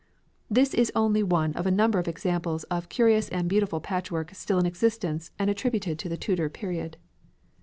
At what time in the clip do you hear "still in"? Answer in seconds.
4.33-4.65